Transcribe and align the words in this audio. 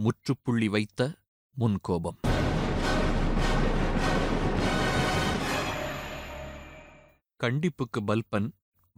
முற்றுப்புள்ளி 0.00 0.68
வைத்த 0.68 1.18
முன்கோபம். 1.58 2.18
கண்டிப்புக்கு 7.44 8.04
பல்பன் 8.06 8.52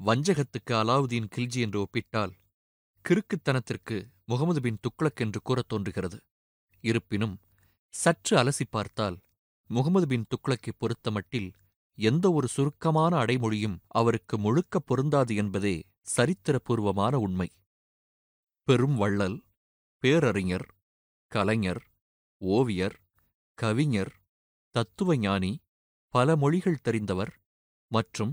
வஞ்சகத்துக்கு 0.05 0.71
அலாவுதீன் 0.71 1.27
கில்ஜி 1.37 1.61
என்று 1.61 1.81
ஒப்பிட்டால் 1.81 2.33
கிறுக்குத்தனத்திற்கு 3.09 4.05
முகமது 4.25 4.61
பின் 4.61 4.79
துக்ளக் 4.81 5.15
என்று 5.15 5.41
கூறத் 5.43 5.69
தோன்றுகிறது. 5.69 6.23
இருப்பினும் 6.81 7.41
சற்று 7.89 8.37
அலசி 8.37 8.67
பார்த்தால் 8.71 9.19
முகமது 9.67 10.07
பின் 10.07 10.27
துக்ளக்கை 10.29 10.71
பொறுத்தமட்டில் 10.81 11.53
எந்த 11.95 12.33
ஒரு 12.33 12.49
சுருக்கமான 12.49 13.25
அடைமொழியும் 13.25 13.79
அவருக்கு 13.89 14.39
முழுக்க 14.39 14.79
பொருந்தாது 14.79 15.37
என்பதே 15.37 15.87
சரித்திரபூர்வமான 16.17 17.15
உண்மை. 17.15 17.51
பெரும் 18.63 18.97
வள்ளல் 18.97 19.45
பேரறிஞர் 19.99 20.79
கலைஞர் 21.33 21.81
ஓவியர் 22.41 22.97
கவிஞர் 23.59 24.11
தத்துவஞானி 24.75 25.51
பல 26.15 26.37
மொழிகள் 26.37 26.83
தெரிந்தவர் 26.85 27.31
மற்றும் 27.91 28.33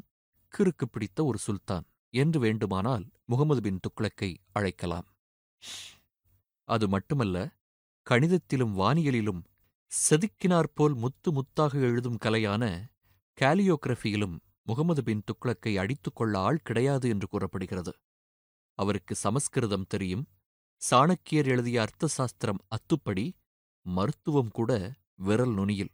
கிறுக்கு 0.53 0.85
பிடித்த 0.91 1.25
ஒரு 1.25 1.37
சுல்தான். 1.37 1.85
என்று 2.13 2.39
வேண்டுமானால் 2.39 3.05
முகமது 3.25 3.61
பின் 3.61 3.79
துக்ளக்கை 3.85 4.29
அழைக்கலாம். 4.51 5.07
அது 6.67 6.85
மட்டுமல்ல 6.87 7.37
கணிதத்திலும் 8.07 8.73
வானியலிலும் 8.77 9.41
செதுக்கினாற்போல் 9.91 10.95
முத்து 10.95 11.31
முத்தாக 11.31 11.73
எழுதும் 11.81 12.17
கலையான 12.25 12.63
காலியோகிராஃபியிலும் 13.37 14.35
முகமது 14.63 15.03
பின் 15.03 15.23
துக்ளக்கை 15.29 15.73
அடித்துக்கொள்ள 15.75 16.33
ஆள் 16.39 16.63
கிடையாது 16.63 17.09
என்று 17.09 17.27
கூறப்படுகிறது. 17.27 17.93
அவருக்கு 18.77 19.15
சமஸ்கிருதம் 19.15 19.87
தெரியும் 19.87 20.25
சாணக்கியர் 20.89 21.45
எழுதிய 21.45 21.81
அர்த்த 21.81 22.07
சாஸ்திரம் 22.07 22.57
அத்துப்படி 22.67 23.31
மருத்துவம் 23.81 24.51
கூட 24.51 24.93
விரல் 25.15 25.53
நுனியில். 25.53 25.91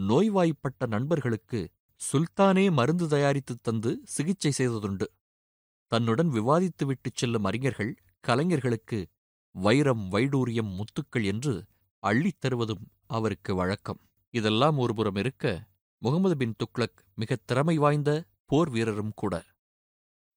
நோய்வாய்ப்பட்ட 0.00 0.86
நண்பர்களுக்கு 0.86 1.70
சுல்தானே 1.96 2.72
மருந்து 2.72 3.08
தயாரித்துத் 3.08 3.62
தந்து 3.62 4.00
சிகிச்சை 4.04 4.52
செய்ததுண்டு. 4.58 5.04
தன்னுடன் 5.86 6.28
விவாதித்து 6.28 6.84
விட்டுச் 6.84 7.16
செல்லும் 7.16 7.44
அறிஞர்கள் 7.44 7.96
கலைஞர்களுக்கு 8.20 9.06
வைரம் 9.50 10.12
வைடூரியம் 10.12 10.80
முத்துக்கள் 10.80 11.24
என்று 11.24 11.66
அள்ளித் 11.98 12.40
தருவதும் 12.40 12.86
அவருக்கு 13.06 13.54
வழக்கம். 13.54 14.00
இதெல்லாம் 14.30 14.78
ஒருபுறம் 14.78 15.16
இருக்க 15.16 15.68
முகமது 15.98 16.36
பின் 16.36 16.54
துக்ளக் 16.56 16.98
மிகத் 17.14 17.46
திறமை 17.46 17.76
வாய்ந்த 17.78 18.24
போர் 18.46 18.70
வீரரும் 18.70 19.12
கூட. 19.14 19.44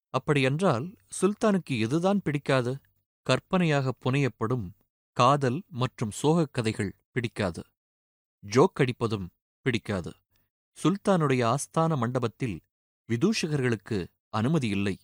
அப்படியென்றால் 0.10 0.96
சுல்தானுக்கு 1.22 1.70
எதுதான் 1.70 2.22
பிடிக்காது? 2.24 2.78
கற்பனையாக 3.26 3.94
புனையப்படும் 4.04 4.70
காதல் 5.12 5.64
மற்றும் 5.68 6.12
சோகக் 6.12 6.54
கதைகள் 6.54 6.96
பிடிக்காது. 7.12 7.64
ஜோக் 8.50 8.80
அடிப்பதும் 8.80 9.30
பிடிக்காது. 9.62 10.14
சுல்தானுடைய 10.78 11.42
ஆஸ்தான 11.46 11.98
மண்டபத்தில் 11.98 12.62
விதூஷகர்களுக்கு 13.10 14.08
அனுமதி 14.30 14.68
இல்லை. 14.68 14.98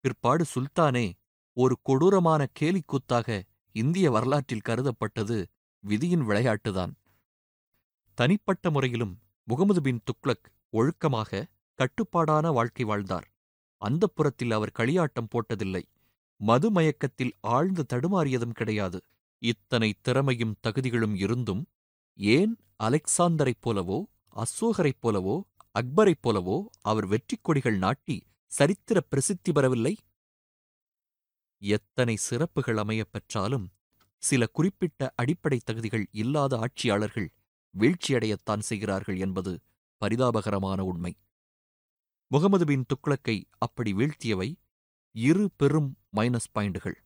பிற்பாடு 0.00 0.44
சுல்தானே 0.54 1.12
ஒரு 1.52 1.78
கொடூரமான 1.82 2.46
கேலிக்கூத்தாக 2.60 3.42
இந்திய 3.72 4.10
வரலாற்றில் 4.10 4.66
கருதப்பட்டது 4.68 5.44
விதியின் 5.80 6.26
விளையாட்டுதான். 6.28 6.94
தனிப்பட்ட 8.14 8.70
முறையிலும் 8.70 9.18
முகமது 9.44 9.80
பின் 9.82 10.02
துக்ளக் 10.04 10.46
ஒழுக்கமாக 10.72 11.44
கட்டுப்பாடான 11.74 12.50
வாழ்க்கை 12.50 12.84
வாழ்ந்தார். 12.86 13.28
அந்தப்புறத்தில் 13.80 14.52
அவர் 14.52 14.72
களியாட்டம் 14.78 15.28
போட்டதில்லை. 15.28 15.82
மதுமயக்கத்தில் 16.40 17.32
ஆழ்ந்து 17.48 17.82
தடுமாறியதும் 17.92 18.50
கிடையாது. 18.50 18.98
இத்தனை 19.42 19.94
திறமையும் 20.00 20.56
தகுதிகளும் 20.60 21.14
இருந்தும் 21.16 21.62
ஏன் 22.18 22.52
அலெக்சாந்தரைப் 22.82 23.62
போலவோ 23.66 23.98
அசோகரைப் 24.36 25.00
போலவோ 25.02 25.36
அக்பரைப் 25.78 26.22
போலவோ 26.22 26.56
அவர் 26.80 27.06
வெற்றிக் 27.06 27.44
கொடிகள் 27.44 27.78
நாட்டி 27.78 28.16
சரித்திர 28.52 29.00
பிரசித்தி 29.00 29.52
பெறவில்லை? 29.52 29.94
எத்தனை 31.62 32.16
சிறப்புகள் 32.16 32.76
அமையப் 32.76 33.12
பெற்றாலும் 33.12 33.66
சில 34.22 34.46
குறிப்பிட்ட 34.46 35.12
அடிப்படை 35.16 35.58
தகுதிகள் 35.64 36.06
இல்லாத 36.12 36.52
ஆட்சியாளர்கள் 36.58 37.28
வீழ்ச்சியடையத்தான் 37.74 38.58
செய்கிறார்கள் 38.58 39.18
என்பது 39.18 39.52
பரிதாபகரமான 40.02 40.80
உண்மை. 40.80 41.12
முகமது 42.30 42.64
பின் 42.66 42.86
துக்ளக்கை 42.88 43.36
அப்படி 43.58 43.92
வீழ்த்தியவை 43.92 44.48
இரு 45.14 45.50
பெரும் 45.56 45.90
மைனஸ் 46.12 46.52
பாயிண்டுகள். 46.54 46.96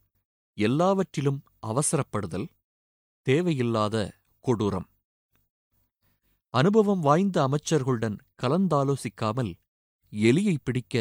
எல்லாவற்றிலும் 0.58 1.40
அவசரப்படுதல் 1.66 2.48
தேவையில்லாத 3.26 3.96
கொடூரம். 4.44 4.88
அனுபவம் 6.54 7.00
வாய்ந்த 7.00 7.36
அமைச்சர்களுடன் 7.48 8.16
கலந்தாலோசிக்காமல் 8.42 9.52
எலியை 10.12 10.56
பிடிக்க 10.62 10.94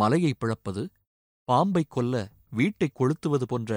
மலையை 0.00 0.32
பிளப்பது 0.34 0.82
பாம்பை 1.48 1.84
கொல்ல 1.88 2.14
வீட்டை 2.50 2.88
கொளுத்துவது 2.92 3.46
போன்ற 3.46 3.70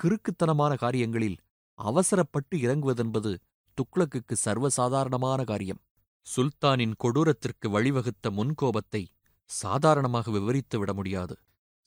கிறுக்குத்தனமான 0.00 0.72
காரியங்களில் 0.76 1.38
அவசரப்பட்டு 1.78 2.54
இறங்குவதென்பது 2.56 3.32
துக்ளக்குக்கு 3.78 4.34
சர்வசாதாரணமான 4.44 5.40
காரியம். 5.44 5.80
சுல்தானின் 6.26 6.94
கொடூரத்திற்கு 6.96 7.66
வழிவகுத்த 7.68 8.30
முன்கோபத்தை 8.30 9.02
சாதாரணமாக 9.50 10.30
விவரித்து 10.30 10.78
விட 10.78 10.92
முடியாது. 10.92 11.34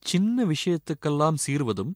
சின்ன 0.05 0.45
விஷயத்துக்கெல்லாம் 0.45 1.37
சீர்வதும் 1.45 1.93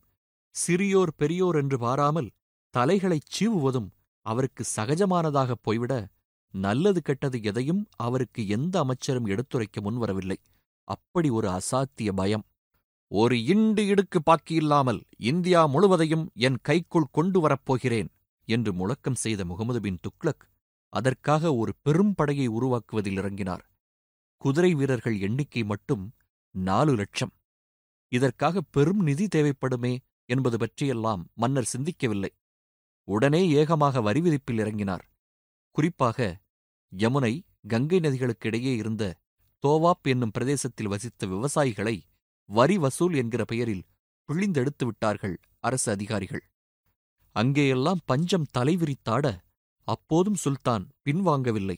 சிறியோர் 0.56 1.13
பெரியோர் 1.17 1.56
என்று 1.56 1.78
பாராமல் 1.79 2.29
தலைகளைச் 2.73 3.29
சீவுவதும் 3.29 3.89
அவருக்கு 4.25 4.63
சகஜமானதாகப் 4.75 5.62
போய்விட 5.62 5.94
நல்லது 6.53 7.01
கெட்டது 7.01 7.44
எதையும் 7.44 7.88
அவருக்கு 7.97 8.47
எந்த 8.47 8.79
அமைச்சரும் 8.79 9.25
எடுத்துரைக்க 9.25 9.81
முன்வரவில்லை. 9.81 10.38
அப்படி 10.88 11.29
ஒரு 11.29 11.47
அசாத்திய 11.50 12.11
பயம். 12.11 12.45
ஒரு 13.11 13.35
இண்டு 13.35 13.84
இடுக்கு 13.91 14.19
பாக்கியில்லாமல் 14.25 15.01
இந்தியா 15.22 15.66
முழுவதையும் 15.66 16.25
என் 16.34 16.59
கைக்குள் 16.61 17.11
கொண்டு 17.11 17.40
வரப்போகிறேன் 17.40 18.09
என்று 18.47 18.73
முழக்கம் 18.73 19.16
செய்த 19.16 19.45
முகமது 19.45 19.79
பின் 19.81 20.00
துக்ளக் 20.01 20.44
அதற்காக 20.94 21.56
ஒரு 21.56 21.72
பெரும் 21.81 22.13
படையை 22.16 22.47
உருவாக்குவதில் 22.50 23.19
இறங்கினார். 23.19 23.63
குதிரை 24.41 24.72
வீரர்கள் 24.73 25.19
எண்ணிக்கை 25.19 25.63
மட்டும் 25.63 26.03
நாலு 26.56 26.94
லட்சம். 26.95 27.34
இதற்காக 28.11 28.61
பெரும் 28.61 29.01
நிதி 29.01 29.25
தேவைப்படுமே 29.35 29.94
என்பது 30.29 30.57
பற்றியெல்லாம் 30.57 31.22
மன்னர் 31.33 31.72
சிந்திக்கவில்லை. 31.73 32.31
உடனே 33.07 33.41
ஏகமாக 33.51 34.01
வரி 34.01 34.22
விதிப்பில் 34.22 34.59
இறங்கினார். 34.59 35.03
குறிப்பாக 35.75 36.19
யமுனை 36.94 37.33
கங்கை 37.67 37.99
நதிகளுக்கிடையே 37.99 38.73
இருந்த 38.75 39.03
தோவாப் 39.63 40.03
என்னும் 40.03 40.31
பிரதேசத்தில் 40.31 40.88
வசித்த 40.88 41.27
விவசாயிகளை 41.27 41.95
வரி 42.49 42.77
வசூல் 42.77 43.13
என்கிற 43.13 43.41
பெயரில் 43.45 43.85
பிழிந்தெடுத்து 44.29 44.83
விட்டார்கள் 44.85 45.35
அரசு 45.59 45.88
அதிகாரிகள். 45.91 46.43
அங்கேயெல்லாம் 47.35 48.01
பஞ்சம் 48.05 48.47
தலைவிரித்தாட 48.57 49.25
அப்போதும் 49.88 50.39
சுல்தான் 50.43 50.85
பின்வாங்கவில்லை. 51.05 51.78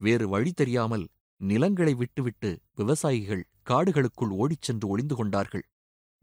வேறு 0.00 0.26
வழி 0.28 0.52
தெரியாமல் 0.52 1.06
நிலங்களை 1.40 1.94
விட்டுவிட்டு 1.94 2.50
விவசாயிகள் 2.74 3.42
காடுகளுக்குள் 3.66 4.32
ஓடிச் 4.34 4.62
சென்று 4.62 4.86
ஒளிந்து 4.88 5.14
கொண்டார்கள். 5.14 5.64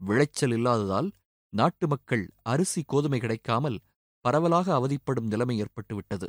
விளைச்சல் 0.00 0.50
இல்லாததால் 0.50 1.08
நாட்டு 1.52 1.86
மக்கள் 1.88 2.24
அரிசி 2.42 2.82
கோதுமை 2.86 3.18
கிடைக்காமல் 3.20 3.78
பரவலாக 4.24 4.68
அவதிப்படும் 4.78 5.26
நிலைமை 5.26 5.56
ஏற்பட்டுவிட்டது. 5.62 6.28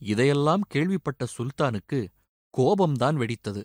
இதையெல்லாம் 0.00 0.64
கேள்விப்பட்ட 0.68 1.26
சுல்தானுக்கு 1.36 1.98
கோபம்தான் 2.54 3.16
வெடித்தது. 3.22 3.62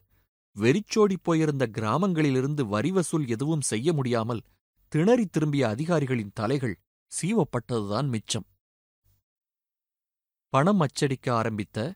வெறிச்சோடிப் 0.56 1.24
போயிருந்த 1.24 1.64
கிராமங்களிலிருந்து 1.68 2.64
வரி 2.66 2.92
வசூல் 2.92 3.26
எதுவும் 3.28 3.62
செய்ய 3.62 3.94
முடியாமல் 3.94 4.46
திணறி 4.92 5.26
திரும்பிய 5.26 5.64
அதிகாரிகளின் 5.68 6.36
தலைகள் 6.36 6.76
சீவப்பட்டதுதான் 7.12 8.08
மிச்சம். 8.08 8.46
பணம் 10.54 10.80
அச்சடிக்க 10.80 11.28
ஆரம்பித்த 11.34 11.94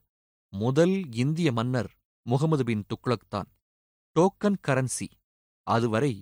முதல் 0.54 0.96
இந்திய 1.14 1.50
மன்னர் 1.52 1.90
முகமது 2.26 2.64
பின் 2.64 2.86
துக்ளக் 2.86 3.30
தான். 3.30 3.50
Token 4.16 4.60
currency. 4.68 5.08
அதுவரை 5.68 6.14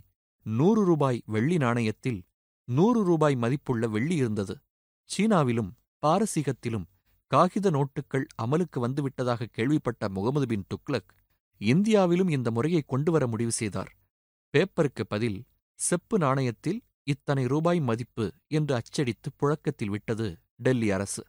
நூறு 0.46 0.86
ரூபாய் 0.86 1.24
வெள்ளி 1.26 1.58
நாணயத்தில் 1.58 2.22
நூறு 2.68 3.04
ரூபாய் 3.04 3.36
மதிப்புள்ள 3.36 3.88
வெள்ளி 3.88 4.16
இருந்தது. 4.16 4.56
சீனாவிலும் 5.10 5.72
பாரசீகத்திலும் 6.02 6.88
காகித 7.32 7.72
நோட்டுகள் 7.72 8.26
அமலுக்கு 8.44 8.78
வந்துவிட்டதாக 8.78 9.46
கேள்விப்பட்ட 9.46 10.10
முகமது 10.10 10.48
பின் 10.48 10.68
துக்ளக் 10.74 11.12
இந்தியாவிலும் 11.62 12.30
இந்த 12.30 12.52
முறையை 12.52 12.82
கொண்டுவர 12.82 13.28
முடிவு 13.28 13.52
செய்தார். 13.52 13.92
பேப்பருக்கு 14.54 15.04
பதில் 15.08 15.40
செப்பு 15.80 16.18
நாணயத்தில் 16.18 16.80
இத்தனை 17.04 17.46
ரூபாய் 17.46 17.80
மதிப்பு 17.80 18.26
என்று 18.48 18.76
அச்சடித்து 18.76 19.30
புழக்கத்தில் 19.34 19.90
விட்டது 19.90 20.28
டெல்லி 20.56 20.92
அரசு. 20.92 21.24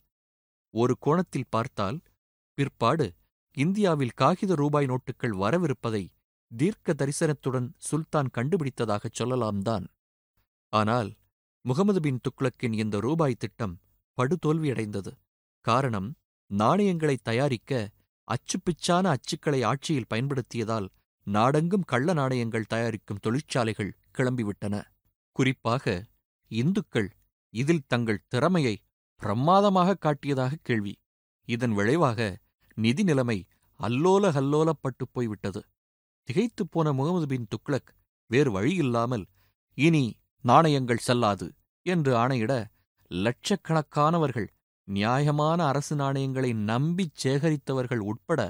ஒரு 0.74 0.94
கோணத்தில் 0.98 1.50
பார்த்தால் 1.50 1.98
பிற்பாடு 2.58 3.06
இந்தியாவில் 3.56 4.14
காகித 4.14 4.54
ரூபாய் 4.54 4.86
நோட்டுகள் 4.86 5.34
வரவிருப்பதை 5.42 6.04
தீர்க்க 6.50 6.94
தரிசனத்துடன் 6.94 7.68
சுல்தான் 7.76 8.30
கண்டுபிடித்ததாகச் 8.34 9.16
சொல்லலாம்தான். 9.18 9.86
ஆனால் 10.72 11.10
முகமது 11.64 12.00
பின் 12.00 12.20
துக்ளக்கின் 12.26 12.72
இந்த 12.72 13.00
ரூபாய் 13.00 13.34
திட்டம் 13.34 13.74
படுதோல்வியடைந்தது. 14.18 15.12
காரணம் 15.64 16.08
நாணயங்களை 16.50 17.16
தயாரிக்க 17.22 17.90
அச்சுப்பிச்சான 18.28 19.04
அச்சுக்களை 19.14 19.60
ஆட்சியில் 19.64 20.10
பயன்படுத்தியதால் 20.14 20.88
நாடெங்கும் 21.26 21.86
கள்ள 21.86 22.12
நாணயங்கள் 22.12 22.70
தயாரிக்கும் 22.74 23.22
தொழிற்சாலைகள் 23.22 23.96
கிளம்பிவிட்டன. 24.18 24.82
குறிப்பாக 25.32 26.04
இந்துக்கள் 26.50 27.10
இதில் 27.54 27.86
தங்கள் 27.86 28.26
திறமையை 28.28 28.74
பிரமாதமாக 29.20 29.96
காட்டியதாக 30.00 30.60
கேள்வி. 30.62 30.94
இதன் 31.48 31.72
விளைவாக 31.72 32.36
நிதி 32.78 33.02
நிலைமை 33.02 33.38
அல்லோல 33.80 34.24
கல்லோலப்பட்டுப் 34.32 35.12
போய்விட்டது. 35.12 35.60
திகைத்துப் 36.28 36.70
போன 36.70 36.92
முகமது 36.92 37.26
பின் 37.26 37.48
துக்ளக் 37.54 37.90
வேறு 38.30 38.50
வழியில்லாமல் 38.52 39.24
இனி 39.78 40.04
நாணயங்கள் 40.44 41.04
செல்லாது 41.06 41.46
என்று 41.86 42.10
ஆணையிட 42.16 42.52
லட்சக்கணக்கானவர்கள் 43.10 44.48
நியாயமான 44.88 45.66
அரசு 45.66 45.96
நாணயங்களை 45.96 46.52
நம்பிச் 46.70 47.26
சேகரித்தவர்கள் 47.26 48.02
உட்பட 48.10 48.40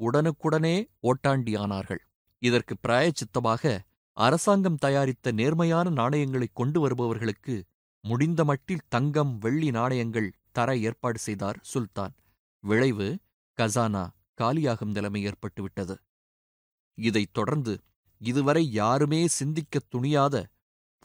உடனுக்குடனே 0.00 0.76
ஓட்டாண்டியானார்கள். 1.02 2.02
இதற்கு 2.42 2.74
பிராயச்சித்தமாக 2.80 3.72
அரசாங்கம் 4.16 4.76
தயாரித்த 4.76 5.32
நேர்மையான 5.32 5.90
நாணயங்களை 5.90 6.48
கொண்டு 6.52 6.80
வருபவர்களுக்கு 6.80 7.54
முடிந்த 8.04 8.44
மட்டில் 8.44 8.86
தங்கம் 8.88 9.38
வெள்ளி 9.38 9.70
நாணயங்கள் 9.70 10.28
தர 10.52 10.76
ஏற்பாடு 10.76 11.18
செய்தார் 11.18 11.58
சுல்தான். 11.62 12.14
விளைவு 12.64 13.08
கசானா 13.58 14.04
காலியாகும் 14.38 14.92
நிலைமை 14.92 15.20
ஏற்பட்டுவிட்டது. 15.26 15.96
இதைத் 16.98 17.32
தொடர்ந்து 17.32 17.74
இதுவரை 18.20 18.62
யாருமே 18.72 19.20
சிந்திக்கத் 19.38 19.90
துணியாத 19.94 20.36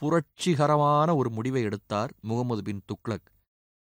புரட்சிகரமான 0.02 1.10
ஒரு 1.16 1.30
முடிவை 1.30 1.62
எடுத்தார் 1.62 2.12
முகமது 2.22 2.62
பின் 2.64 2.82
துக்ளக். 2.86 3.28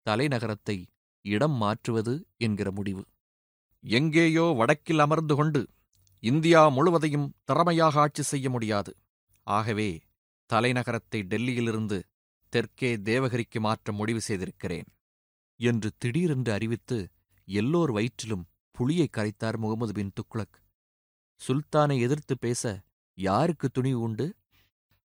தலைநகரத்தை 0.06 0.78
இடம் 1.26 1.56
மாற்றுவது 1.56 2.14
என்கிற 2.38 2.72
முடிவு. 2.72 3.04
எங்கேயோ 3.84 4.46
வடக்கில் 4.56 5.00
அமர்ந்து 5.00 5.36
கொண்டு 5.36 5.62
இந்தியா 6.24 6.62
முழுவதையும் 6.68 7.28
திறமையாக 7.44 8.00
ஆட்சி 8.00 8.24
செய்ய 8.24 8.48
முடியாது. 8.50 8.92
ஆகவே 9.48 9.90
தலைநகரத்தை 10.50 11.20
டெல்லியிலிருந்து 11.32 11.98
தெற்கே 12.54 12.92
தேவகிரிக்கு 13.10 13.60
மாற்ற 13.60 13.92
முடிவு 13.92 14.22
செய்திருக்கிறேன் 14.22 14.90
என்று 15.60 15.90
திடீரென்று 15.98 16.52
அறிவித்து 16.52 16.98
எல்லோர் 17.48 17.92
வயிற்றிலும் 17.92 18.44
புளியை 18.78 19.08
கரைத்தார் 19.10 19.58
முகமது 19.58 19.94
பின் 19.94 20.14
துக்ளக். 20.20 20.58
சுல்தானை 21.42 22.00
எதிர்த்து 22.00 22.38
பேச 22.38 22.82
யாருக்கு 23.18 23.70
துணிவு 23.70 24.00
உண்டு? 24.00 24.36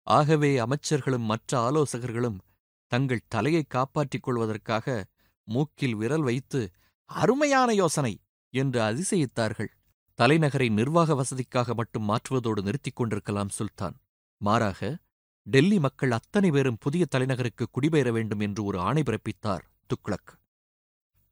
ஆகவே 0.03 0.59
அமைச்சர்களும் 0.59 1.29
மற்ற 1.31 1.59
ஆலோசகர்களும் 1.59 2.39
தங்கள் 2.87 3.29
தலையை 3.29 3.63
காப்பாற்றிக் 3.69 4.23
கொள்வதற்காக 4.23 5.05
மூக்கில் 5.45 5.95
விரல் 5.95 6.23
வைத்து 6.23 6.73
அருமையான 7.05 7.73
யோசனை 7.73 8.21
என்று 8.55 8.81
அதிசயித்தார்கள். 8.81 9.73
தலைநகரை 10.19 10.73
நிர்வாக 10.73 11.15
வசதிக்காக 11.15 11.75
மட்டும் 11.75 12.09
மாற்றுவதோடு 12.09 12.63
நிறுத்திக் 12.63 12.97
கொண்டிருக்கலாம் 12.97 13.49
சுல்தான். 13.49 13.97
மாறாக 14.37 14.99
டெல்லி 15.43 15.79
மக்கள் 15.79 16.11
அத்தனை 16.11 16.51
பேரும் 16.51 16.77
புதிய 16.81 17.05
தலைநகருக்கு 17.05 17.65
குடிபெயர 17.71 18.13
வேண்டும் 18.13 18.41
என்று 18.41 18.65
ஒரு 18.65 18.79
ஆணை 18.81 19.03
பிறப்பித்தார் 19.03 19.65
துக்ளக். 19.89 20.31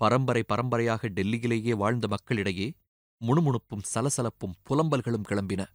பரம்பரை 0.03 0.43
பரம்பரையாக 0.43 1.09
டெல்லியிலேயே 1.09 1.75
வாழ்ந்த 1.77 2.09
மக்களிடையே 2.09 2.75
முணுமுணுப்பும் 3.21 3.83
சலசலப்பும் 3.95 4.55
புலம்பல்களும் 4.71 5.23
கிளம்பின. 5.29 5.67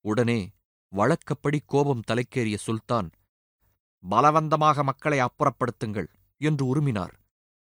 உடனே 0.00 0.52
வழக்கப்படி 0.88 1.60
கோபம் 1.66 2.02
தலைக்கேறிய 2.10 2.56
சுல்தான் 2.56 3.10
பலவந்தமாக 4.10 4.82
மக்களை 4.82 5.18
அப்புறப்படுத்துங்கள் 5.18 6.06
என்று 6.36 6.76
உருமினார். 6.76 7.12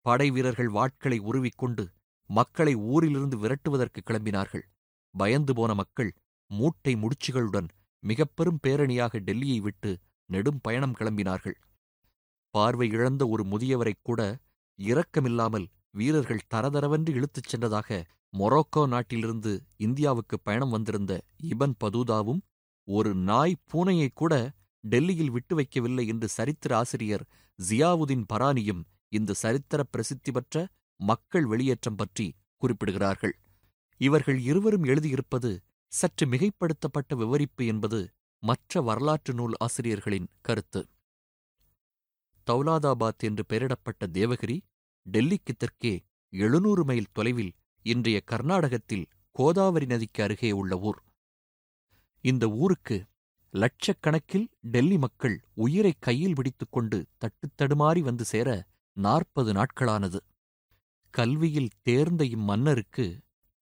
படை 0.01 0.31
வீரர்கள் 0.31 0.69
வாட்களை 0.69 1.19
உருவிக்கொண்டு 1.19 1.93
மக்களை 2.27 2.75
ஊரிலிருந்து 2.75 3.39
விரட்டுவதற்கு 3.39 4.03
கிளம்பினார்கள். 4.07 4.63
பயந்து 5.11 5.55
போன 5.55 5.75
மக்கள் 5.75 6.15
மூட்டை 6.47 6.95
முடிச்சுகளுடன் 6.95 7.69
மிகப் 8.01 8.33
பெரும் 8.35 8.59
பேரணியாக 8.67 9.19
டெல்லியை 9.19 9.61
விட்டு 9.61 9.99
நெடும் 10.27 10.61
பயணம் 10.63 10.95
கிளம்பினார்கள். 10.95 11.55
பார்வை 12.51 12.89
இழந்த 12.89 13.29
ஒரு 13.29 13.43
முதியவரைக் 13.43 14.03
கூட 14.03 14.39
இரக்கமில்லாமல் 14.81 15.67
வீரர்கள் 15.91 16.47
தரதரவென்று 16.55 17.09
இழுத்துச் 17.09 17.49
சென்றதாக 17.51 18.05
மொரோக்கோ 18.39 18.87
நாட்டிலிருந்து 18.87 19.53
இந்தியாவுக்கு 19.77 20.41
பயணம் 20.41 20.71
வந்திருந்த 20.71 21.13
இபன் 21.43 21.75
பதூதாவும் 21.85 22.41
ஒரு 22.89 23.15
நாய் 23.15 23.63
பூனையைக் 23.73 24.15
கூட 24.15 24.35
டெல்லியில் 24.85 25.31
விட்டு 25.31 25.55
வைக்கவில்லை 25.57 26.07
என்று 26.07 26.29
சரித்திர 26.29 26.77
ஆசிரியர் 26.77 27.25
ஜியாவுதீன் 27.69 28.25
பரானியும் 28.33 28.83
இந்த 29.09 29.33
சரித்திர 29.33 29.83
பிரசித்தி 29.83 30.33
பெற்ற 30.33 30.69
மக்கள் 31.01 31.47
வெளியேற்றம் 31.47 31.97
பற்றி 31.97 32.27
குறிப்பிடுகிறார்கள். 32.63 33.35
இவர்கள் 34.01 34.39
இருவரும் 34.41 34.85
எழுதியிருப்பது 34.85 35.51
சற்று 35.93 36.27
மிகைப்படுத்தப்பட்ட 36.27 37.17
விவரிப்பு 37.17 37.67
என்பது 37.67 38.01
மற்ற 38.43 38.81
வரலாற்று 38.81 39.35
நூல் 39.35 39.55
ஆசிரியர்களின் 39.59 40.29
கருத்து. 40.41 40.83
தௌலாதாபாத் 42.47 43.23
என்று 43.23 43.45
பெயரிடப்பட்ட 43.49 44.05
தேவகிரி 44.13 44.57
டெல்லிக்கு 45.07 45.53
தெற்கே 45.57 45.93
எழுநூறு 46.33 46.83
மைல் 46.85 47.13
தொலைவில் 47.13 47.53
இன்றைய 47.87 48.19
கர்நாடகத்தில் 48.25 49.07
கோதாவரி 49.37 49.87
நதிக்கு 49.87 50.23
அருகே 50.23 50.51
உள்ள 50.53 50.73
ஊர். 50.79 51.01
இந்த 52.25 52.45
ஊருக்கு 52.57 52.97
லட்சக்கணக்கில் 53.55 54.47
டெல்லி 54.67 54.99
மக்கள் 54.99 55.37
உயிரை 55.55 55.93
கையில் 55.99 56.35
பிடித்துக்கொண்டு 56.35 56.99
தட்டுத்தடுமாறி 57.21 58.01
வந்து 58.01 58.25
சேர 58.25 58.49
நாற்பது 58.97 59.51
நாட்களானது. 59.53 60.21
கல்வியில் 61.15 61.75
தேர்ந்த 61.83 62.25
இம்மன்னருக்கு 62.37 63.07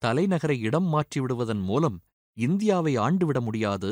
தலைநகரை 0.03 0.57
இடம் 0.61 0.89
மாற்றிவிடுவதன் 0.93 1.63
மூலம் 1.63 1.97
இந்தியாவை 2.37 2.93
ஆண்டுவிட 2.99 3.39
முடியாது 3.41 3.91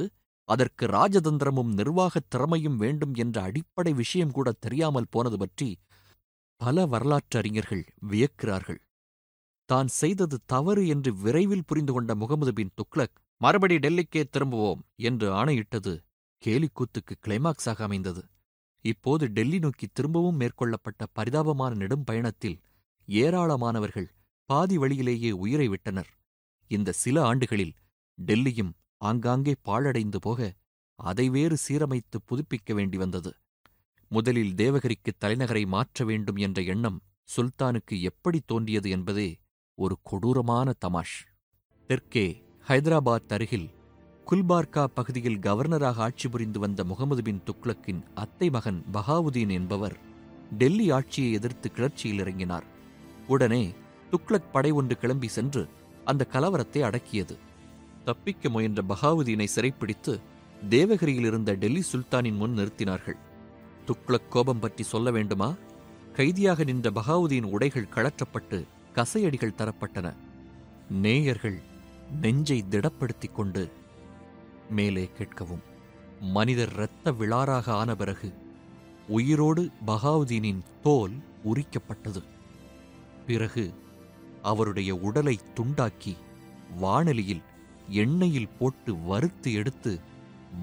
அதற்கு 0.48 0.84
ராஜதந்திரமும் 0.86 1.72
நிர்வாகத் 1.72 2.28
திறமையும் 2.28 2.76
வேண்டும் 2.76 3.14
என்ற 3.14 3.36
அடிப்படை 3.42 3.92
விஷயம் 3.92 4.30
கூட 4.30 4.48
தெரியாமல் 4.64 5.10
போனது 5.10 5.38
பற்றி 5.38 5.68
பல 6.60 6.84
வரலாற்றறிஞர்கள் 6.86 7.84
வியக்கிறார்கள். 8.10 8.80
தான் 9.68 9.88
செய்தது 10.00 10.36
தவறு 10.46 10.82
என்று 10.86 11.10
விரைவில் 11.14 11.66
புரிந்து 11.66 11.92
கொண்ட 11.92 12.14
முகமது 12.14 12.52
பின் 12.52 12.72
துக்ளக் 12.78 13.16
மறுபடி 13.40 13.76
டெல்லிக்கே 13.76 14.22
திரும்புவோம் 14.34 14.82
என்று 15.08 15.26
ஆணையிட்டது 15.30 15.92
கேலிக்கூத்துக்கு 16.42 17.14
கிளைமாக்ஸாக 17.24 17.80
அமைந்தது. 17.82 18.22
இப்போது 18.84 19.24
டெல்லி 19.28 19.58
நோக்கி 19.58 19.86
திரும்பவும் 19.92 20.40
மேற்கொள்ளப்பட்ட 20.40 21.02
பரிதாபமான 21.12 21.74
நெடும் 21.74 22.04
பயணத்தில் 22.04 22.58
ஏராளமானவர்கள் 23.08 24.08
பாதி 24.50 24.76
வழியிலேயே 24.76 25.30
உயிரை 25.44 25.68
விட்டனர். 25.68 26.10
இந்த 26.70 26.94
சில 27.02 27.16
ஆண்டுகளில் 27.22 27.74
டெல்லியும் 28.18 28.72
ஆங்காங்கே 29.00 29.54
பாழடைந்து 29.68 30.16
போக 30.16 30.40
அதை 30.98 31.26
வேறு 31.28 31.56
சீரமைத்து 31.66 32.18
புதுப்பிக்க 32.28 32.74
வேண்டி 32.74 32.96
வந்தது. 32.96 33.30
முதலில் 34.08 34.54
தேவகிரிக்கு 34.54 35.12
தலைநகரை 35.20 35.66
மாற்ற 35.66 36.04
வேண்டும் 36.04 36.36
என்ற 36.36 36.62
எண்ணம் 36.62 37.00
சுல்தானுக்கு 37.36 38.00
எப்படி 38.00 38.40
தோன்றியது 38.46 38.90
என்பதே 38.90 39.38
ஒரு 39.74 39.98
கொடூரமான 40.02 40.72
தமாஷ். 40.78 41.16
தெற்கே 41.86 42.44
ஹைதராபாத் 42.68 43.28
அருகில் 43.28 43.70
குல்பார்கா 44.30 44.84
பகுதியில் 44.84 45.38
கவர்னராக 45.38 45.94
ஆட்சி 45.94 46.28
புரிந்து 46.28 46.58
வந்த 46.58 46.84
முகமது 46.84 47.22
பின் 47.22 47.42
துக்ளக்கின் 47.46 48.02
அத்தை 48.14 48.50
மகன் 48.50 48.84
பஹாவுதீன் 48.92 49.50
என்பவர் 49.50 49.96
டெல்லி 50.58 50.90
ஆட்சியை 50.90 51.32
எதிர்த்து 51.32 51.70
கிளர்ச்சியில் 51.70 52.18
இறங்கினார். 52.18 52.66
உடனே 53.26 53.74
துக்ளக் 54.10 54.50
படை 54.52 54.70
ஒன்று 54.70 54.98
கிளம்பி 54.98 55.28
சென்று 55.28 55.68
அந்த 56.04 56.26
கலவரத்தை 56.32 56.80
அடக்கியது. 56.80 57.36
தப்பிக்க 58.04 58.48
முயன்ற 58.48 58.82
பஹாவுதீனை 58.88 59.44
சிறைப்பிடித்து 59.44 60.20
தேவகிரியில் 60.68 61.24
இருந்த 61.24 61.54
டெல்லி 61.54 61.82
சுல்தானின் 61.92 62.36
முன் 62.36 62.58
நிறுத்தினார்கள். 62.58 63.18
துக்ளக் 63.86 64.28
கோபம் 64.28 64.58
பற்றி 64.58 64.84
சொல்ல 64.84 65.10
வேண்டுமா? 65.10 65.54
கைதியாக 66.12 66.64
நின்ற 66.64 66.90
பஹாவுதீன் 66.90 67.42
உடைகள் 67.42 67.88
கழற்றப்பட்டு 67.94 68.64
கசையடிகள் 68.94 69.54
தரப்பட்டன. 69.54 70.14
நேயர்கள் 70.90 71.60
நெஞ்சை 72.20 72.64
திடப்படுத்திக் 72.70 73.32
கொண்டு 73.34 73.70
மேலே 74.70 75.10
கேட்கவும் 75.18 75.62
மனிதர் 76.20 76.72
இரத்த 76.72 77.12
விழாராக 77.12 77.72
ஆன 77.72 77.94
பிறகு 77.94 78.32
உயிரோடு 79.08 79.70
பஹாவுதீனின் 79.86 80.62
தோல் 80.82 81.12
உரிக்கப்பட்டது. 81.44 82.22
பிறகு 83.26 83.74
அவருடைய 84.42 84.94
உடலை 84.94 85.38
துண்டாக்கி 85.54 86.16
வானலியில் 86.80 87.42
எண்ணெயில் 87.90 88.50
போட்டு 88.58 89.02
வறுத்து 89.02 89.52
எடுத்து 89.52 90.00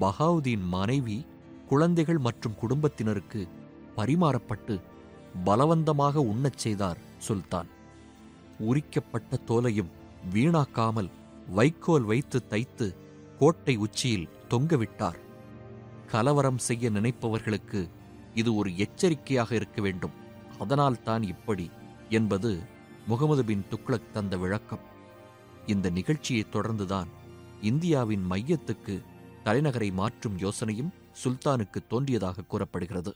பஹாவுதீன் 0.00 0.62
மனைவி 0.62 1.26
குழந்தைகள் 1.68 2.18
மற்றும் 2.18 2.54
குடும்பத்தினருக்கு 2.54 3.48
பரிமாறப்பட்டு 3.96 4.80
பலவந்தமாக 5.44 6.14
உண்ணச் 6.14 6.56
செய்தார் 6.56 6.98
சுல்தான். 7.18 7.66
உரிக்கப்பட்ட 8.58 9.40
தோலையும் 9.48 9.90
வீணாக்காமல் 10.32 11.10
வைக்கோல் 11.48 12.02
வைத்து 12.02 12.46
தைத்து 12.50 12.94
கோட்டை 13.38 13.76
உச்சியில் 13.76 14.28
தொங்கவிட்டார் 14.50 15.18
கலவரம் 16.06 16.58
செய்ய 16.58 16.90
நினைப்பவர்களுக்கு 16.90 17.88
இது 18.34 18.54
ஒரு 18.54 18.76
எச்சரிக்கையாக 18.76 19.54
இருக்க 19.54 19.82
வேண்டும். 19.82 20.10
அதனால்தான் 20.58 21.22
இப்படி 21.22 21.70
என்பது 22.08 22.58
முகமது 23.06 23.44
பின் 23.44 23.64
துக்ளக் 23.70 24.10
தந்த 24.12 24.36
விளக்கம். 24.36 24.92
இந்த 25.66 25.90
நிகழ்ச்சியைத் 25.90 26.54
தொடர்ந்துதான் 26.54 27.06
இந்தியாவின் 27.62 28.30
மையத்துக்கு 28.30 29.02
தலைநகரை 29.44 29.92
மாற்றும் 29.92 30.38
யோசனையும் 30.38 30.90
சுல்தானுக்கு 31.22 31.80
தோன்றியதாக 31.86 32.46
கூறப்படுகிறது. 32.52 33.12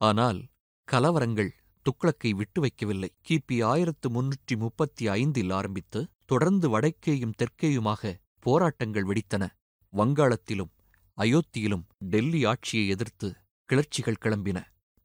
ஆனால் 0.00 0.40
கலவரங்கள் 0.88 1.50
துக்ளக்கை 1.86 2.30
விட்டு 2.40 2.58
வைக்கவில்லை. 2.64 3.10
கிபி 3.28 3.56
ஆயிரத்து 3.64 4.08
முன்னூற்றி 4.08 4.54
முப்பத்தி 4.56 5.04
ஐந்தில் 5.18 5.52
ஆரம்பித்து 5.58 6.00
தொடர்ந்து 6.24 6.66
வடக்கேயும் 6.74 7.36
தெற்கேயுமாக 7.42 8.12
போராட்டங்கள் 8.46 9.06
வெடித்தன. 9.10 9.44
வங்காளத்திலும் 9.92 10.72
அயோத்தியிலும் 11.18 11.84
டெல்லி 12.12 12.40
ஆட்சியை 12.44 12.84
எதிர்த்து 12.88 13.28
கிளர்ச்சிகள் 13.68 14.22
கிளம்பின. 14.24 14.58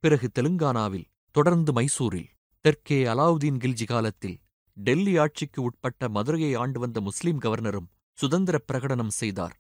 பிறகு 0.04 0.28
தெலுங்கானாவில் 0.36 1.08
தொடர்ந்து 1.36 1.72
மைசூரில் 1.74 2.30
தெற்கே 2.66 2.98
அலாவுதீன் 3.14 3.60
கில்ஜி 3.64 3.86
காலத்தில் 3.86 4.38
டெல்லி 4.78 5.14
ஆட்சிக்கு 5.18 5.60
உட்பட்ட 5.62 6.10
மதுரையை 6.10 6.54
ஆண்டு 6.56 6.80
வந்த 6.80 7.02
முஸ்லிம் 7.02 7.40
கவர்னரும் 7.40 7.90
சுதந்திர 8.18 8.56
பிரகடனம் 8.70 9.14
செய்தார். 9.22 9.56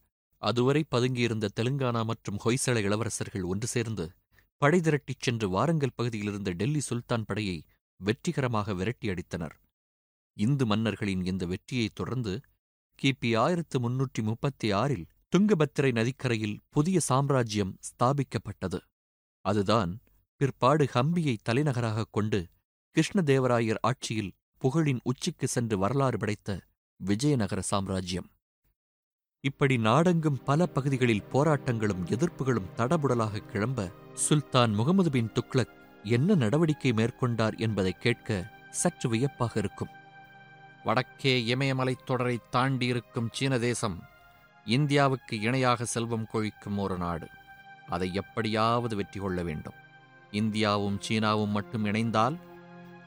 அதுவரை 0.45 0.81
பதுங்கியிருந்த 0.91 1.47
தெலுங்கானா 1.55 2.05
மற்றும் 2.05 2.39
ஹொய்சள 2.45 2.77
இளவரசர்கள் 2.79 3.43
ஒன்று 3.43 3.67
சேர்ந்து 3.67 4.05
படை 4.57 4.79
திரட்டிச் 4.79 5.21
சென்று 5.21 5.49
வாரங்கல் 5.49 5.95
பகுதியிலிருந்த 5.95 6.51
டெல்லி 6.51 6.79
சுல்தான் 6.79 7.25
படையை 7.25 7.57
வெற்றிகரமாக 7.99 8.73
விரட்டி 8.73 9.07
அடித்தனர். 9.07 9.55
இந்து 10.37 10.65
மன்னர்களின் 10.65 11.25
இந்த 11.25 11.45
வெற்றியைத் 11.45 11.95
தொடர்ந்து 11.95 12.33
கிபி 13.01 13.37
ஆயிரத்து 13.37 13.79
முன்னூற்றி 13.79 14.21
முப்பத்தி 14.21 14.71
ஆறில் 14.71 15.05
துங்கபத்திரை 15.31 15.91
நதிக்கரையில் 15.91 16.59
புதிய 16.69 16.99
சாம்ராஜ்யம் 16.99 17.73
ஸ்தாபிக்கப்பட்டது. 17.87 18.79
அதுதான் 19.45 19.91
பிற்பாடு 20.35 20.85
ஹம்பியை 20.93 21.35
தலைநகராகக் 21.41 22.11
கொண்டு 22.11 22.39
கிருஷ்ணதேவராயர் 22.95 23.81
ஆட்சியில் 23.81 24.31
புகழின் 24.61 24.99
உச்சிக்கு 25.03 25.47
சென்று 25.47 25.77
வரலாறு 25.77 26.17
படைத்த 26.17 26.61
விஜயநகர 26.99 27.61
சாம்ராஜ்யம். 27.61 28.29
இப்படி 29.45 29.77
நாடெங்கும் 29.77 30.43
பல 30.43 30.65
பகுதிகளில் 30.65 31.27
போராட்டங்களும் 31.33 32.03
எதிர்ப்புகளும் 32.05 32.69
தடபுடலாக 32.77 33.37
கிளம்ப 33.37 33.91
சுல்தான் 34.13 34.73
முகமது 34.73 35.11
பின் 35.11 35.31
துக்ளக் 35.33 35.73
என்ன 36.03 36.35
நடவடிக்கை 36.35 36.91
மேற்கொண்டார் 36.91 37.57
என்பதை 37.57 37.91
கேட்க 37.91 38.51
சற்று 38.69 39.09
வியப்பாக 39.09 39.59
இருக்கும். 39.59 39.87
வடக்கே 40.83 41.43
இமயமலைத் 41.55 42.03
தொடரை 42.05 42.39
தாண்டியிருக்கும் 42.51 43.27
சீன 43.31 43.59
தேசம் 43.59 44.03
இந்தியாவுக்கு 44.65 45.39
இணையாக 45.39 45.85
செல்வம் 45.85 46.27
கொழிக்கும் 46.27 46.77
ஒரு 46.77 46.97
நாடு. 46.97 47.27
அதை 47.89 48.13
எப்படியாவது 48.13 48.95
வெற்றி 48.95 49.19
கொள்ள 49.19 49.43
வேண்டும். 49.43 49.77
இந்தியாவும் 50.31 50.99
சீனாவும் 51.09 51.55
மட்டும் 51.57 51.85
இணைந்தால் 51.85 52.37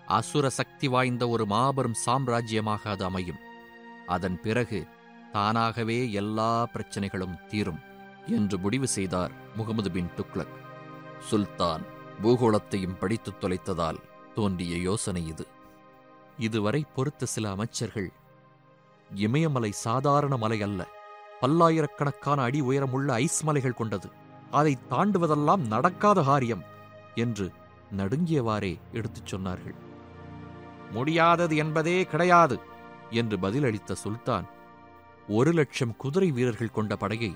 அசுர 0.06 0.48
சக்தி 0.48 0.88
வாய்ந்த 0.88 1.28
ஒரு 1.28 1.46
மாபெரும் 1.46 1.98
சாம்ராஜ்யமாக 2.06 2.90
அது 2.90 3.04
அமையும். 3.04 3.42
அதன் 4.06 4.40
பிறகு 4.40 4.86
தானாகவே 5.32 6.12
எல்லா 6.12 6.68
பிரச்சனைகளும் 6.72 7.46
தீரும் 7.46 7.78
என்று 8.26 8.58
முடிவு 8.58 8.86
செய்தார் 8.86 9.30
முகமது 9.56 9.90
பின் 9.90 10.10
துக்ளக். 10.16 10.56
சுல்தான் 11.20 11.82
பூகோளத்தையும் 12.22 12.98
படித்துத் 12.98 13.44
தொலைத்ததால் 13.44 13.96
தோன்றிய 14.34 14.76
யோசனை 14.76 15.26
இது. 15.26 15.46
இதுவரை 16.38 16.84
பொறுத்த 16.94 17.26
சில 17.26 17.50
அமைச்சர்கள் 17.50 18.12
இமயமலை 19.14 19.72
சாதாரண 19.72 20.36
மலை 20.36 20.62
அல்ல 20.62 20.86
பல்லாயிரக்கணக்கான 21.40 22.42
அடி 22.42 22.60
உயரமுள்ள 22.60 23.12
ஐஸ் 23.12 23.44
மலைகள் 23.44 23.74
கொண்டது 23.74 24.08
அதை 24.50 24.78
தாண்டுவதெல்லாம் 24.90 25.66
நடக்காத 25.66 26.22
காரியம் 26.22 26.64
என்று 27.14 27.52
நடுங்கியவாறே 27.96 28.78
எடுத்துச் 28.92 29.34
சொன்னார்கள். 29.34 29.74
முடியாதது 30.90 31.56
என்பதே 31.56 32.04
கிடையாது 32.04 32.60
என்று 33.10 33.36
பதிலளித்த 33.36 33.92
சுல்தான் 33.92 34.56
ஒரு 35.28 35.52
லட்சம் 35.52 35.96
குதிரை 35.96 36.30
வீரர்கள் 36.30 36.70
கொண்ட 36.70 36.96
படையை 36.96 37.34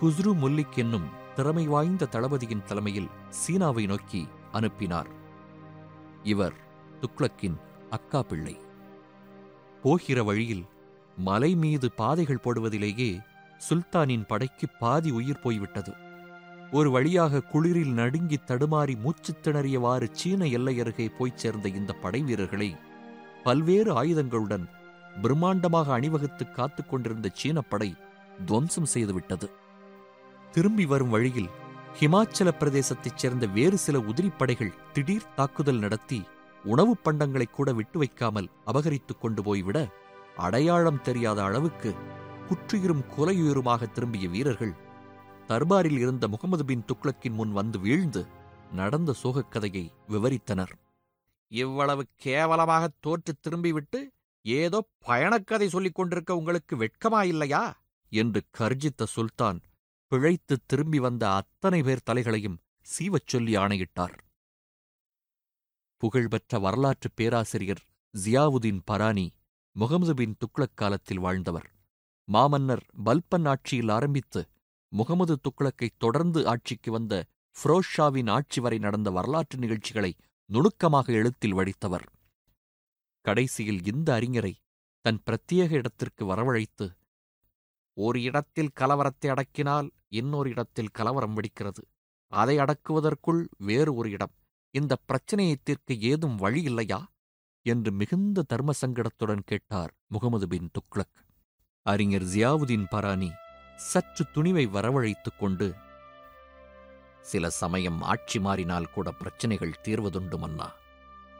குஸ்ரு 0.00 0.32
முல்லிக் 0.32 0.76
என்னும் 0.76 1.08
திறமை 1.34 1.66
வாய்ந்த 1.66 2.06
தளபதியின் 2.06 2.64
தலைமையில் 2.64 3.08
சீனாவை 3.28 3.86
நோக்கி 3.86 4.28
அனுப்பினார். 4.52 5.06
இவர் 6.22 6.54
துக்ளக்கின் 7.00 7.56
அக்கா 7.90 8.22
பிள்ளை. 8.22 8.56
போகிற 9.82 10.22
வழியில் 10.22 10.64
மலை 11.16 11.54
மீது 11.54 11.92
பாதைகள் 11.92 12.40
போடுவதிலேயே 12.44 13.20
சுல்தானின் 13.70 14.26
படைக்கு 14.26 14.68
பாதி 14.68 15.10
உயிர் 15.10 15.40
போய்விட்டது. 15.40 15.92
ஒரு 16.72 16.90
வழியாக 16.90 17.42
குளிரில் 17.52 17.92
நடுங்கி 17.92 18.38
தடுமாறி 18.46 18.96
மூச்சு 18.96 19.34
திணறியவாறு 19.42 20.08
சீன 20.12 20.46
எல்லை 20.46 20.80
அருகே 20.80 21.08
போய்ச் 21.08 21.38
சேர்ந்த 21.38 21.68
இந்த 21.68 21.92
படை 21.92 22.20
வீரர்களை 22.20 22.76
பல்வேறு 23.44 24.02
ஆயுதங்களுடன் 24.02 24.68
பிரம்மாண்டமாக 25.22 25.86
அணிவகுத்து 25.92 26.50
காத்துக் 26.50 26.88
கொண்டிருந்த 26.88 27.30
சீனப் 27.34 27.70
படை 27.70 27.96
துவம்சம் 28.46 28.86
செய்துவிட்டது 28.94 29.50
திரும்பி 30.52 30.86
வரும் 30.86 31.08
வழியில் 31.08 31.48
ஹிமாச்சல 32.00 32.50
பிரதேசத்தைச் 32.60 33.16
சேர்ந்த 33.16 33.46
வேறு 33.46 33.78
சில 33.78 33.98
உதிரிப்படைகள் 33.98 34.72
திடீர் 34.92 35.34
தாக்குதல் 35.34 35.78
நடத்தி 35.78 36.22
உணவுப் 36.64 36.98
பண்டங்களை 37.04 37.50
கூட 37.50 37.72
விட்டு 37.72 37.98
வைக்காமல் 37.98 38.48
அபகரித்துக் 38.66 39.20
கொண்டு 39.20 39.42
போய்விட 39.42 39.88
அடையாளம் 40.36 41.00
தெரியாத 41.00 41.42
அளவுக்கு 41.42 41.94
குற்றுயிரும் 42.48 43.04
கொலையுயிருமாக 43.16 43.92
திரும்பிய 43.92 44.28
வீரர்கள் 44.28 44.74
தர்பாரில் 45.48 45.98
இருந்த 45.98 46.28
முகமது 46.28 46.64
பின் 46.64 46.84
துக்ளக்கின் 46.92 47.34
முன் 47.34 47.52
வந்து 47.52 47.78
வீழ்ந்து 47.78 48.26
நடந்த 48.72 49.12
சோகக் 49.12 49.50
கதையை 49.50 49.92
விவரித்தனர். 50.08 50.72
இவ்வளவு 51.48 52.04
கேவலமாக 52.16 52.88
தோற்று 53.00 53.34
திரும்பிவிட்டு 53.40 54.13
ஏதோ 54.46 54.88
பயணக்கதை 55.06 55.66
சொல்லிக் 55.66 55.94
கொண்டிருக்க 55.94 56.36
உங்களுக்கு 56.36 56.76
வெட்கமாயில்லையா 56.76 57.72
என்று 58.08 58.42
கர்ஜித்த 58.58 59.06
சுல்தான் 59.06 59.60
பிழைத்து 60.06 60.56
திரும்பி 60.66 60.98
வந்த 60.98 61.34
அத்தனை 61.34 61.82
பேர் 61.82 62.06
தலைகளையும் 62.10 62.56
சீவச் 62.80 63.26
சொல்லி 63.26 63.54
ஆணையிட்டார். 63.54 64.24
புகழ்பெற்ற 65.96 66.58
வரலாற்றுப் 66.58 67.12
பேராசிரியர் 67.14 67.82
ஜியாவுதீன் 68.24 68.80
பரானி 68.84 69.32
முகமது 69.72 70.14
பின் 70.14 70.36
துக்ளக் 70.38 70.74
காலத்தில் 70.74 71.18
வாழ்ந்தவர். 71.18 71.70
மாமன்னர் 72.24 72.84
பல்பன் 73.04 73.46
ஆட்சியில் 73.46 73.88
ஆரம்பித்து 73.88 74.48
முகமது 74.88 75.38
துக்ளக்கை 75.40 75.88
தொடர்ந்து 75.96 76.48
ஆட்சிக்கு 76.48 76.90
வந்த 76.90 77.24
ஃபிரோஷாவின் 77.56 78.30
ஆட்சி 78.30 78.60
வரை 78.60 78.78
நடந்த 78.78 79.10
வரலாற்று 79.10 79.58
நிகழ்ச்சிகளை 79.58 80.16
நுணுக்கமாக 80.46 81.12
எழுத்தில் 81.12 81.54
வடித்தவர். 81.54 82.06
கடைசியில் 83.24 83.80
இந்த 83.84 84.08
அறிஞரை 84.18 84.54
தன் 85.00 85.20
பிரத்யேக 85.26 85.70
இடத்திற்கு 85.70 86.22
வரவழைத்து 86.26 86.86
ஒரு 87.96 88.22
இடத்தில் 88.22 88.74
கலவரத்தை 88.80 89.26
அடக்கினால் 89.26 89.88
இன்னொரு 90.08 90.50
இடத்தில் 90.50 90.90
கலவரம் 90.90 91.34
வெடிக்கிறது. 91.36 91.82
அதை 92.32 92.58
அடக்குவதற்குள் 92.58 93.40
வேறு 93.58 93.94
ஒரு 93.94 94.10
இடம். 94.10 94.34
இந்த 94.74 94.96
பிரச்சனையை 94.96 95.56
தீர்க்க 95.62 95.94
ஏதும் 95.94 96.36
வழி 96.36 96.62
இல்லையா? 96.62 97.00
என்று 97.66 97.92
மிகுந்த 97.92 98.42
தர்ம 98.42 98.72
சங்கடத்துடன் 98.86 99.44
கேட்டார் 99.44 99.92
முகமது 100.06 100.48
பின் 100.48 100.70
துக்ளக். 100.78 101.14
அறிஞர் 101.86 102.22
ஜியாவுதீன் 102.22 102.86
பரானி 102.90 103.30
சற்று 103.76 104.24
துணிவை 104.34 104.64
வரவழைத்துக் 104.68 105.38
கொண்டு 105.38 105.74
சில 107.22 107.50
சமயம் 107.50 108.00
ஆட்சி 108.02 108.40
மாறினால் 108.40 108.90
கூட 108.90 109.10
பிரச்சனைகள் 109.12 109.80
தீர்வதுண்டு 109.82 110.38
மன்னா. 110.38 110.68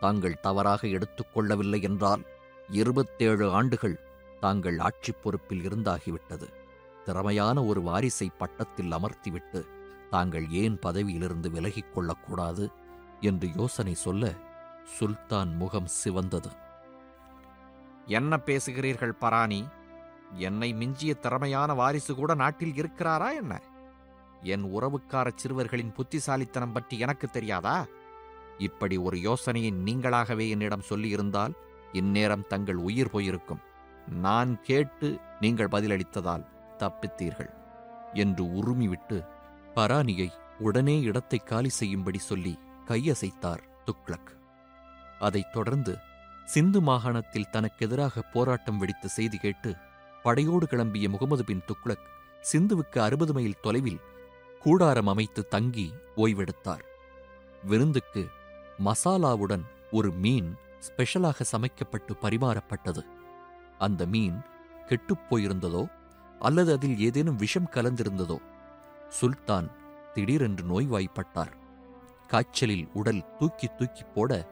தாங்கள் 0.00 0.40
தவறாக 0.40 0.86
எடுத்துக்கொள்ளவில்லை 0.86 1.82
என்றால் 1.82 2.22
இருபத்தேழு 2.68 3.52
ஆண்டுகள் 3.52 4.00
தாங்கள் 4.40 4.78
ஆட்சிப் 4.78 5.22
பொறுப்பில் 5.22 5.68
இருந்தாகிவிட்டது. 5.68 6.52
திறமையான 7.04 7.64
ஒரு 7.64 7.80
வாரிசை 7.80 8.28
பட்டத்தில் 8.38 8.90
அமர்த்திவிட்டு 8.90 9.66
தாங்கள் 10.10 10.50
ஏன் 10.50 10.78
பதவியிலிருந்து 10.78 11.50
விலகிக் 11.50 11.94
கொள்ளக்கூடாது 11.94 12.70
என்று 13.20 13.50
யோசனை 13.56 13.94
சொல்ல 13.94 14.32
சுல்தான் 14.98 15.56
முகம் 15.56 15.86
சிவந்தது. 15.86 16.50
என்ன 18.06 18.40
பேசுகிறீர்கள் 18.46 19.10
பராணி? 19.10 19.68
என்னை 20.36 20.72
மிஞ்சிய 20.72 21.14
திறமையான 21.14 21.74
வாரிசு 21.74 22.14
கூட 22.14 22.34
நாட்டில் 22.34 22.72
இருக்கிறாரா 22.72 23.34
என்ன? 23.34 23.60
என் 24.42 24.64
உறவுக்கார 24.64 25.30
சிறுவர்களின் 25.34 25.92
புத்திசாலித்தனம் 25.92 26.72
பற்றி 26.72 26.98
எனக்கு 26.98 27.28
தெரியாதா? 27.28 27.86
இப்படி 28.58 28.96
ஒரு 28.96 29.20
யோசனையை 29.20 29.72
நீங்களாகவே 29.72 30.48
என்னிடம் 30.48 30.88
சொல்லியிருந்தால் 30.88 31.52
இந்நேரம் 31.92 32.46
தங்கள் 32.46 32.74
உயிர் 32.74 33.10
போயிருக்கும். 33.10 33.60
நான் 34.08 34.62
கேட்டு 34.62 35.18
நீங்கள் 35.40 35.68
பதிலளித்ததால் 35.68 36.46
தப்பித்தீர்கள் 36.78 37.50
என்று 38.12 38.44
உருமிவிட்டு 38.44 39.26
பராணியை 39.74 40.32
உடனே 40.58 41.00
இடத்தை 41.00 41.38
காலி 41.38 41.68
செய்யும்படி 41.68 42.18
சொல்லி 42.18 42.58
கையசைத்தார் 42.88 43.62
துக்ளக். 43.86 44.30
அதைத் 45.18 45.52
தொடர்ந்து 45.52 45.98
சிந்து 46.44 46.80
மாகாணத்தில் 46.80 47.50
தனக்கெதிராக 47.52 48.22
போராட்டம் 48.32 48.78
வெடித்த 48.78 49.08
செய்தி 49.08 49.38
கேட்டு 49.38 49.74
படையோடு 50.22 50.66
கிளம்பிய 50.66 51.08
முகமது 51.08 51.44
பின் 51.44 51.62
துக்ளக் 51.66 52.06
சிந்துவுக்கு 52.52 52.98
அறுபது 52.98 53.32
மைல் 53.32 53.60
தொலைவில் 53.60 54.00
கூடாரம் 54.60 55.06
அமைத்து 55.06 55.48
தங்கி 55.48 55.94
ஓய்வெடுத்தார். 56.16 56.82
விருந்துக்கு 57.64 58.28
மசாலாவுடன் 58.78 59.64
ஒரு 59.92 60.12
மீன் 60.12 60.56
ஸ்பெஷலாக 60.78 61.44
சமைக்கப்பட்டு 61.52 62.12
பரிமாறப்பட்டது. 62.20 63.02
அந்த 63.78 64.06
மீன் 64.06 64.40
கெட்டுப் 64.86 65.24
போயிருந்ததோ 65.30 65.88
அல்லது 66.38 66.72
அதில் 66.72 66.98
ஏதேனும் 66.98 67.36
விஷம் 67.36 67.70
கலந்திருந்ததோ 67.70 68.38
சுல்தான் 69.08 69.70
திடீரென்று 70.12 70.64
நோய்வாய்ப்பட்டார். 70.64 71.52
காய்ச்சலில் 72.28 72.88
உடல் 72.92 73.36
தூக்கி 73.38 73.66
தூக்கி 73.66 74.02
போட 74.02 74.48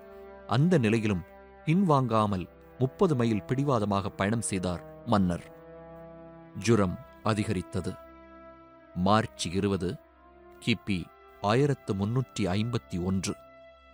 அந்த 0.47 0.79
நிலையிலும் 0.79 1.25
பின்வாங்காமல் 1.65 2.49
முப்பது 2.79 3.17
மைல் 3.17 3.45
பிடிவாதமாக 3.45 4.11
பயணம் 4.11 4.41
செய்தார் 4.41 5.07
மன்னர். 5.07 5.53
ஜுரம் 6.59 6.99
அதிகரித்தது. 7.23 7.93
மார்ச் 8.95 9.47
இருபது 9.47 9.97
கிபி 10.67 11.05
ஆயிரத்து 11.41 11.95
முன்னூற்றி 11.95 12.41
ஐம்பத்தி 12.41 13.05
ஒன்று. 13.05 13.35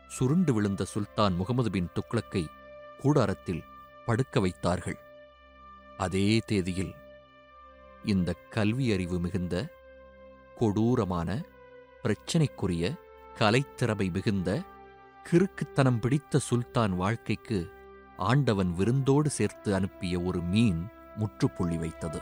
சுருண்டு 0.08 0.52
விழுந்த 0.52 0.86
சுல்தான் 0.94 1.34
முகமது 1.34 1.70
பின் 1.70 1.90
துக்ளக்கை 1.94 2.46
கூடாரத்தில் 3.02 3.62
படுக்க 4.06 4.40
வைத்தார்கள். 4.40 4.98
அதே 5.96 6.38
தேதியில் 6.46 6.94
இந்த 8.04 8.34
கல்வியறிவு 8.54 9.18
மிகுந்த 9.18 9.54
கொடூரமான 10.58 11.44
பிரச்சினைக்குரிய 12.02 12.84
கலைத்திறமை 13.38 14.12
மிகுந்த 14.12 14.62
கிறுக்குத்தனம் 15.26 16.00
பிடித்த 16.00 16.38
சுல்தான் 16.38 16.94
வாழ்க்கைக்கு 16.96 17.58
ஆண்டவன் 18.16 18.72
விருந்தோடு 18.74 19.30
சேர்த்து 19.30 19.74
அனுப்பிய 19.74 20.20
ஒரு 20.20 20.40
மீன் 20.40 20.80
முற்றுப்புள்ளி 21.16 21.76
வைத்தது. 21.76 22.20